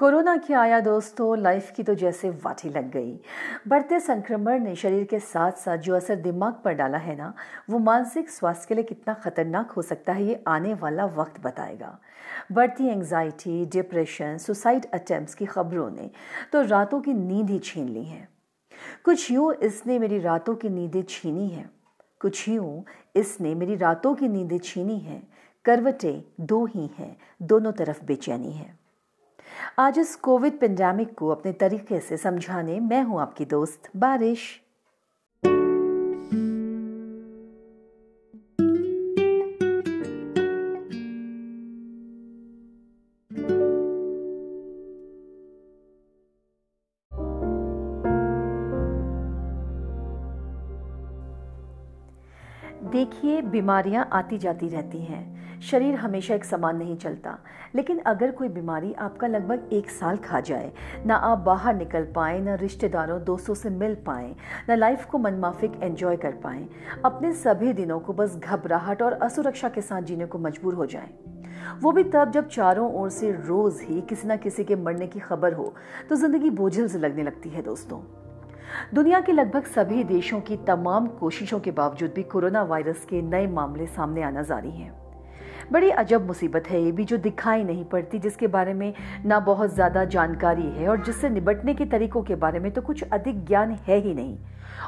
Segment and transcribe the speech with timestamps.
[0.00, 3.20] Corona की आया दोस्तों लाइफ की तो जैसे वाटी लग गई।
[3.68, 7.34] बढ़ते संक्रमण ने शरीर के साथ साथ जो असर दिमाग पर डाला है ना,
[7.70, 11.98] वो मानसिक स्वास्थ्य के लिए कितना खतरनाक हो सकता है ये आने वाला वक्त बताएगा।
[12.52, 16.10] बढ़ती एंजाइटी डिप्रेशन सुसाइड अटेम्प्ट्स की खबरों ने
[16.52, 18.28] तो रातों की नींद ही छीन ली है।
[19.04, 21.70] कुछ यूँ इसने मेरी रातों की नींदें छीनी हैं।
[22.20, 22.84] कुछ यूँ
[23.16, 25.22] इसने मेरी रातों की नींदें छीनी हैं।
[25.64, 28.79] करवटें दो ही हैं, दोनों तरफ़ बेचैनी है।
[29.78, 34.60] आज इस कोविड पेंडेमिक को अपने तरीके से समझाने मैं हूँ आपकी दोस्त बारिश।
[52.84, 57.36] देखिए, बीमारियाँ आती जाती रहती हैं। शरीर हमेशा एक समान नहीं चलता।
[57.74, 60.72] लेकिन अगर कोई बीमारी आपका लगभग एक साल खा जाए,
[61.06, 64.34] ना आप बाहर निकल पाए, ना रिश्तेदारों, दोस्तों से मिल पाए,
[64.68, 66.66] ना लाइफ को मनमाफिक एंजॉय कर पाए,
[67.04, 71.10] अपने सभी दिनों को बस घबराहट और असुरक्षा के साथ जीने को मजबूर हो जाए।
[71.82, 75.20] वो भी तब जब चारों ओर से रोज ही किसी ना किसी के मरने की
[75.20, 75.72] खबर हो
[76.08, 78.00] तो ज़िंदगी बोझिल से लगने लगती है दोस्तों।
[78.94, 83.46] दुनिया के लगभग सभी देशों की तमाम कोशिशों के बावजूद भी कोरोना वायरस के नए
[83.46, 85.09] मामले सामने आना जारी हैं।
[85.72, 88.92] बड़ी अजब मुसीबत है ये भी जो दिखाई नहीं पड़ती, जिसके बारे में
[89.26, 93.02] ना बहुत ज़्यादा जानकारी है और जिससे निपटने के तरीकों के बारे में तो कुछ
[93.02, 94.36] अधिक ज्ञान है ही नहीं।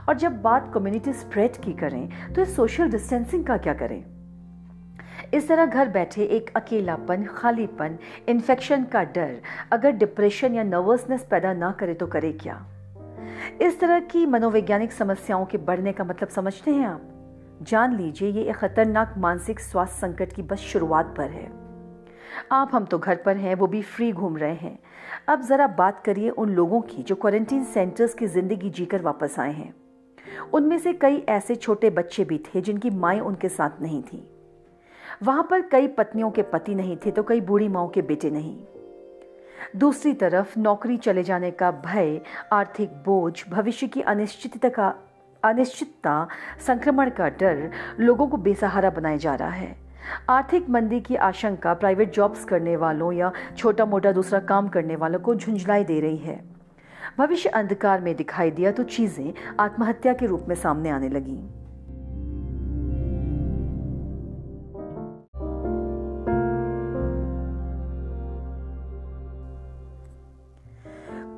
[0.09, 4.03] और जब बात कम्युनिटी स्प्रेड की करें तो इस सोशल डिस्टेंसिंग का क्या करें?
[5.35, 9.41] इस तरह घर बैठे एक अकेलापन, खालीपन इन्फेक्शन का डर,
[9.73, 12.61] अगर डिप्रेशन या नर्वसनेस पैदा ना करे तो करे क्या?
[13.63, 17.09] इस तरह की मनोवैज्ञानिक समस्याओं के बढ़ने का मतलब समझते हैं आप?
[17.63, 21.51] जान लीजिए, ये एक खतरनाक मानसिक स्वास्थ्य संकट की बस शुरुआत पर है।
[22.53, 24.79] आप हम तो घर पर हैं, वो भी फ्री घूम रहे हैं।
[25.29, 29.53] अब ज़रा बात करिए उन लोगों की जो क्वारंटीन सेंटर्स की ज़िंदगी जीकर वापस आए
[29.53, 29.75] हैं।
[30.55, 34.29] उनमें से कई ऐसे छोटे बच्चे भी थे जिनकी माएँ उनके साथ नहीं थी।
[35.23, 38.57] वहाँ पर कई पत्नियों के पति नहीं थे तो कई बूढ़ी माओ के बेटे नहीं।
[39.77, 42.21] दूसरी तरफ़ नौकरी चले जाने का भय,
[42.53, 44.95] आर्थिक बोझ, भविष्य की अनिश्चितता का
[45.45, 46.27] अनिश्चितता,
[46.67, 47.71] संक्रमण का डर
[48.01, 49.77] लोगों को बेसहारा बनाए जा रहा है।
[50.31, 55.21] आर्थिक मंदी की आशंका प्राइवेट जॉब्स करने वालों या छोटा मोटा दूसरा काम करने वालों
[55.21, 56.41] को झुंझलाई दे रही है।
[57.19, 61.39] भविष्य अंधकार में दिखाई दिया तो चीज़ें आत्महत्या के रूप में सामने आने लगी।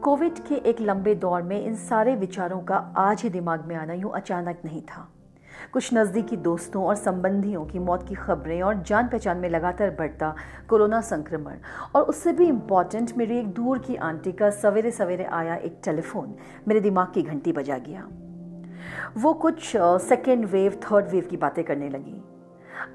[0.04, 3.92] कोविड के एक लंबे दौर में इन सारे विचारों का आज ही दिमाग में आना
[3.92, 5.06] यूँ अचानक नहीं था।
[5.72, 10.34] कुछ नज़दीकी दोस्तों और संबंधियों की मौत की खबरें और जान पहचान में लगातार बढ़ता
[10.68, 11.56] कोरोना संक्रमण
[11.94, 16.34] और उससे भी इंपॉर्टेंट मेरी एक दूर की आंटी का सवेरे सवेरे आया एक टेलीफोन।
[16.68, 18.06] मेरे दिमाग की घंटी बजा गया।
[19.18, 19.72] वो कुछ
[20.02, 22.22] सेकेंड वेव थर्ड वेव की बातें करने लगी।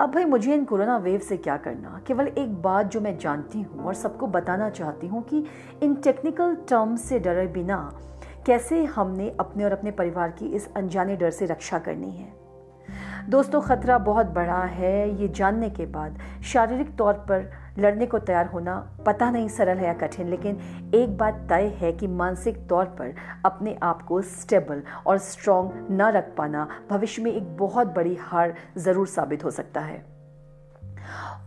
[0.01, 2.01] अब भाई मुझे इन कोरोना वेव से क्या करना?
[2.07, 5.45] केवल एक बात जो मैं जानती हूँ और सबको बताना चाहती हूँ कि
[5.83, 7.99] इन टेक्निकल टर्म्स से डरे बिना
[8.45, 12.33] कैसे हमने अपने और अपने परिवार की इस अनजाने डर से रक्षा करनी है?
[13.29, 18.45] दोस्तों, खतरा बहुत बड़ा है। ये जानने के बाद शारीरिक तौर पर लड़ने को तैयार
[18.47, 18.75] होना
[19.05, 20.59] पता नहीं सरल है या कठिन, लेकिन
[20.95, 23.13] एक बात तय है कि मानसिक तौर पर
[23.45, 28.53] अपने आप को स्टेबल और स्ट्रॉन्ग न रख पाना भविष्य में एक बहुत बड़ी हार
[28.77, 30.03] ज़रूर साबित हो सकता है।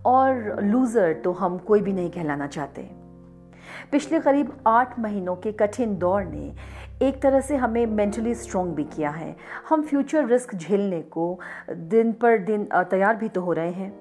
[0.07, 2.91] और लूज़र तो हम कोई भी नहीं कहलाना चाहते।
[3.93, 6.53] पिछले करीब आठ महीनों के कठिन दौर ने
[7.03, 9.35] एक तरह से हमें मेंटली स्ट्रॉन्ग भी किया है।
[9.69, 11.39] हम फ्यूचर रिस्क झेलने को
[11.71, 13.93] दिन पर दिन तैयार भी तो हो रहे हैं।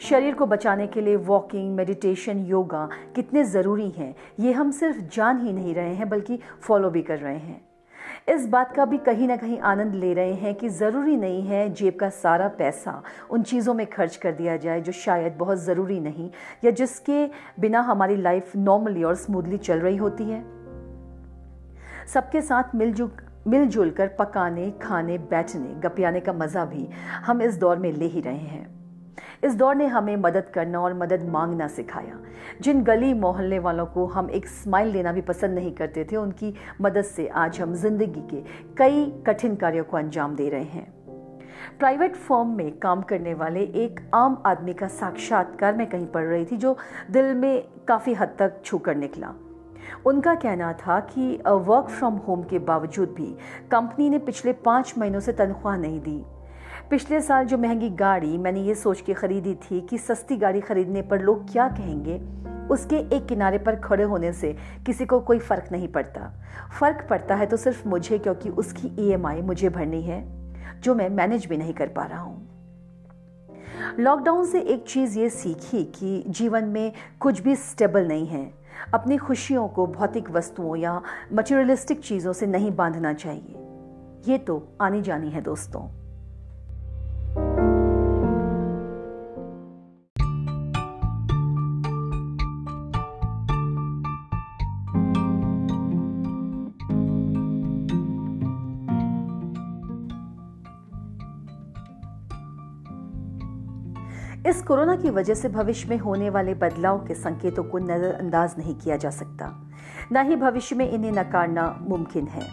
[0.00, 5.38] शरीर को बचाने के लिए वॉकिंग मेडिटेशन योगा कितने ज़रूरी हैं, ये हम सिर्फ़ जान
[5.38, 7.60] ही नहीं रहे हैं, बल्कि फॉलो भी कर रहे हैं।
[8.28, 11.68] इस बात का भी कहीं ना कहीं आनंद ले रहे हैं कि ज़रूरी नहीं है
[11.72, 15.98] जेब का सारा पैसा उन चीज़ों में खर्च कर दिया जाए जो शायद बहुत ज़रूरी
[16.00, 16.30] नहीं,
[16.64, 17.26] या जिसके
[17.60, 20.42] बिना हमारी लाइफ नॉर्मली और स्मूथली चल रही होती है।
[22.06, 23.10] सबके साथ मिलजुल
[23.46, 26.88] मिलजुल कर पकाने, खाने, बैठने, गपियाने का मज़ा भी
[27.26, 28.77] हम इस दौर में ले ही रहे हैं।
[29.44, 32.18] इस दौर ने हमें मदद करना और मदद मांगना सिखाया।
[32.60, 36.54] जिन गली मोहल्ले वालों को हम एक स्माइल देना भी पसंद नहीं करते थे, उनकी
[36.80, 38.42] मदद से आज हम ज़िंदगी के
[38.78, 40.92] कई कठिन कार्यों को अंजाम दे रहे हैं।
[41.78, 46.44] प्राइवेट फर्म में काम करने वाले एक आम आदमी का साक्षात्कार मैं कहीं पढ़ रही
[46.44, 46.76] थी, जो
[47.10, 49.34] दिल में काफ़ी हद तक छू कर निकला।
[50.06, 53.36] उनका कहना था कि वर्क फ्रॉम होम के बावजूद भी
[53.70, 56.22] कंपनी ने पिछले पाँच महीनों से तनख्वाह नहीं दी।
[56.90, 61.02] पिछले साल जो महँगी गाड़ी मैंने ये सोच के खरीदी थी कि सस्ती गाड़ी खरीदने
[61.02, 62.16] पर लोग क्या कहेंगे,
[62.70, 64.56] उसके एक किनारे पर खड़े होने से
[64.86, 66.32] किसी को कोई फ़र्क नहीं पड़ता।
[66.80, 70.22] फ़र्क पड़ता है तो सिर्फ़ मुझे, क्योंकि उसकी ईएमआई मुझे भरनी है,
[70.80, 72.48] जो मैं मैनेज भी नहीं कर पा रहा हूँ।
[73.98, 78.50] लॉकडाउन से एक चीज़ ये सीखी कि जीवन में कुछ भी स्टेबल नहीं है।
[78.94, 81.02] अपनी खुशियों को, भौतिक वस्तुओं या
[81.32, 86.07] मटेरियलिस्टिक चीज़ों से नहीं बांधना चाहिए। ये तो आनी जानी है, दोस्तों।
[104.48, 108.74] इस कोरोना की वजह से भविष्य में होने वाले बदलाव के संकेतों को नजरअंदाज नहीं
[108.74, 109.70] किया जा सकता।
[110.12, 112.46] न ही भविष्य में इन्हें नकारना मुमकिन है।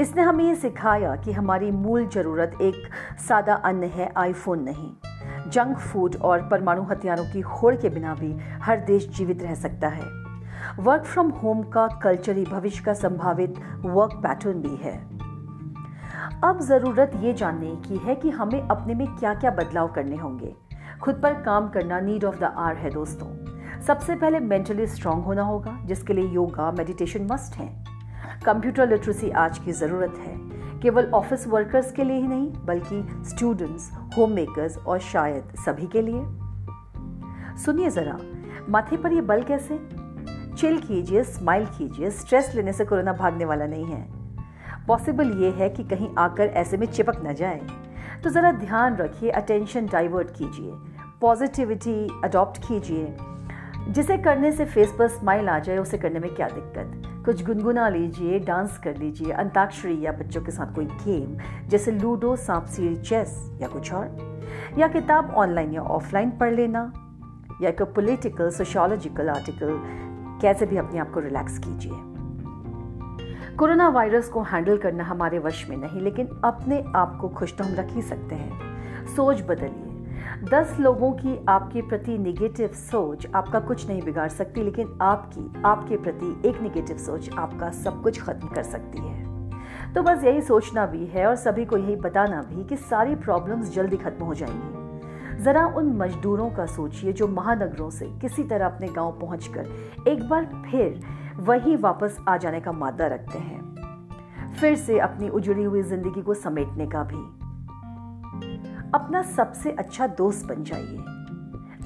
[0.00, 2.88] इसने हमें ये सिखाया कि हमारी मूल ज़रूरत एक
[3.28, 4.92] सादा अन्न है आईफोन नहीं।
[5.50, 9.88] जंक फ़ूड और परमाणु हथियारों की होड़ के बिना भी हर देश जीवित रह सकता
[9.88, 10.04] है।
[10.78, 13.54] वर्क फ्रॉम होम का कल्चर ही भविष्य का संभावित
[13.84, 14.98] वर्क पैटर्न भी है।
[16.44, 20.65] अब ज़रूरत ये जानने की है कि हमें अपने में क्या क्या बदलाव करने होंगे।
[21.02, 23.46] खुद पर काम करना नीड ऑफ़ द आर है दोस्तों।
[23.80, 27.84] सबसे पहले मेंटली स्ट्रांग होना होगा, जिसके लिए योगा मेडिटेशन मस्ट है।
[28.44, 30.34] कंप्यूटर लिटरेसी आज की ज़रूरत है।
[30.80, 36.02] केवल ऑफ़िस वर्कर्स के लिए ही नहीं, बल्कि स्टूडेंट्स होम मेकर्स और शायद सभी के
[36.02, 36.22] लिए।
[37.56, 38.18] सुनिए ज़रा,
[38.68, 39.80] माथे पर ये बल कैसे?
[40.56, 44.15] चिल कीजिए स्माइल कीजिए स्ट्रेस लेने से कोरोना भागने वाला नहीं है।
[44.88, 47.60] पॉसिबल ये है कि कहीं आकर ऐसे में चिपक न जाए।
[48.24, 50.72] तो ज़रा ध्यान रखिए अटेंशन डाइवर्ट कीजिए
[51.20, 53.16] पॉजिटिविटी अडॉप्ट कीजिए।
[53.92, 57.02] जिसे करने से फेस पर स्माइल आ जाए, उसे करने में क्या दिक्कत?
[57.24, 61.36] कुछ गुनगुना लीजिए डांस कर लीजिए, अंताक्षरी या बच्चों के साथ कोई गेम
[61.68, 64.36] जैसे लूडो सांप सीढ़ी चेस या कुछ और।
[64.78, 66.92] या किताब ऑनलाइन या ऑफलाइन पढ़ लेना,
[67.62, 69.80] या कोई पोलिटिकल सोशोलॉजिकल आर्टिकल
[70.42, 72.15] कैसे भी अपने आप को रिलैक्स कीजिए।
[73.58, 77.64] कोरोना वायरस को हैंडल करना हमारे वश में नहीं, लेकिन अपने आप को खुश तो
[77.64, 78.60] हम रख ही सकते हैं।
[79.16, 79.92] सोच बदलिए।
[80.50, 85.96] दस लोगों की आपके प्रति निगेटिव सोच आपका कुछ नहीं बिगाड़ सकती, लेकिन आपकी, आपके
[85.96, 89.26] प्रति एक निगेटिव सोच आपका सब कुछ खत्म कर सकती है।
[89.94, 93.74] तो बस यही सोचना भी है और सभी को यही बताना भी कि सारी प्रॉब्लम्स
[93.74, 94.86] जल्दी खत्म हो जाएँगी।
[95.42, 99.66] जरा उन मजदूरों का सोचिए जो महानगरों से किसी तरह अपने गाँव पहुंचकर
[100.08, 101.00] एक बार फिर
[101.38, 106.34] वही वापस आ जाने का मादा रखते हैं। फिर से अपनी उजड़ी हुई ज़िंदगी को
[106.34, 107.24] समेटने का भी।
[108.94, 110.96] अपना सबसे अच्छा दोस्त बन जाइए।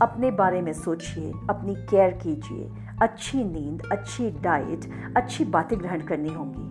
[0.02, 2.70] अपने बारे में सोचिए, अपनी केयर कीजिए।
[3.02, 6.68] अच्छी नींद, अच्छी डाइट अच्छी बातें ग्रहण करनी होंगी।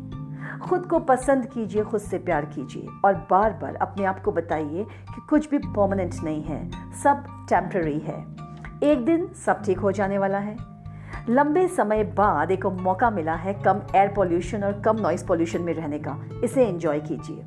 [0.59, 4.83] खुद को पसंद कीजिए, खुद से प्यार कीजिए और बार बार अपने आप को बताइए
[4.83, 6.69] कि कुछ भी परमानेंट नहीं है,
[7.03, 8.19] सब टेम्पररी है।
[8.83, 10.78] एक दिन सब ठीक हो जाने वाला है।
[11.29, 15.73] लंबे समय बाद एक मौका मिला है कम एयर पॉल्यूशन और कम नॉइस पॉल्यूशन में
[15.73, 17.43] रहने का। इसे एंजॉय कीजिए।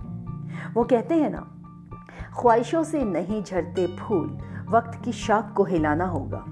[0.75, 1.47] वो कहते हैं ना,
[2.41, 4.39] ख्वाहिशों से नहीं झड़ते फूल,
[4.71, 6.45] वक्त की शाख को हिलाना होगा।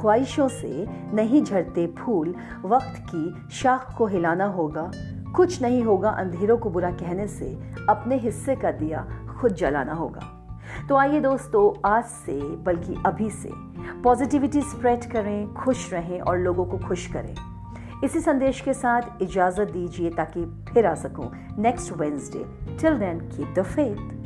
[0.00, 2.34] ख्वाहिशों से नहीं झड़ते फूल,
[2.64, 4.90] वक्त की शाख को हिलाना होगा।
[5.36, 7.58] कुछ नहीं होगा अंधेरों को बुरा कहने से,
[7.88, 9.06] अपने हिस्से का दिया
[9.40, 10.39] खुद जलाना होगा।
[10.88, 13.50] तो आइए दोस्तों, आज से, बल्कि अभी से
[14.02, 17.34] पॉजिटिविटी स्प्रेड करें, खुश रहें और लोगों को खुश करें।
[18.04, 22.44] इसी संदेश के साथ इजाज़त दीजिए ताकि फिर आ सकूँ। Next Wednesday
[22.78, 24.19] till then keep the faith